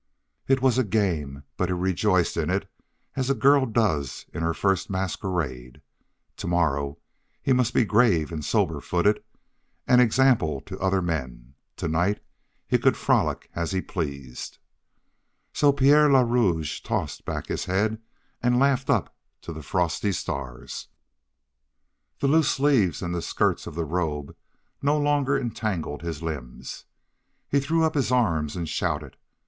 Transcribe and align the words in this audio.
It 0.47 0.63
was 0.63 0.79
a 0.79 0.83
game, 0.83 1.43
but 1.57 1.69
he 1.69 1.73
rejoiced 1.73 2.35
in 2.35 2.49
it 2.49 2.67
as 3.15 3.29
a 3.29 3.35
girl 3.35 3.67
does 3.67 4.25
in 4.33 4.41
her 4.41 4.55
first 4.55 4.89
masquerade. 4.89 5.79
Tomorrow 6.35 6.97
he 7.39 7.53
must 7.53 7.71
be 7.71 7.85
grave 7.85 8.31
and 8.31 8.43
sober 8.43 8.81
footed 8.81 9.23
and 9.85 10.01
an 10.01 10.07
example 10.07 10.59
to 10.61 10.79
other 10.79 11.03
men; 11.03 11.53
tonight 11.77 12.19
he 12.67 12.79
could 12.79 12.97
frolic 12.97 13.51
as 13.53 13.73
he 13.73 13.79
pleased. 13.79 14.57
So 15.53 15.71
Pierre 15.71 16.11
le 16.11 16.25
Rouge 16.25 16.81
tossed 16.81 17.23
back 17.23 17.45
his 17.45 17.65
head 17.65 18.01
and 18.41 18.57
laughed 18.57 18.89
up 18.89 19.15
to 19.43 19.53
the 19.53 19.61
frosty 19.61 20.13
stars. 20.13 20.87
The 22.17 22.27
loose 22.27 22.49
sleeves 22.49 23.03
and 23.03 23.13
the 23.13 23.21
skirts 23.21 23.67
of 23.67 23.75
the 23.75 23.85
robe 23.85 24.35
no 24.81 24.97
longer 24.97 25.37
entangled 25.37 26.01
his 26.01 26.23
limbs. 26.23 26.85
He 27.47 27.59
threw 27.59 27.83
up 27.83 27.93
his 27.93 28.11
arms 28.11 28.55
and 28.55 28.67
shouted. 28.67 29.15